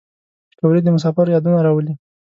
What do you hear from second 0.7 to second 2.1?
د مسافرو یادونه راولي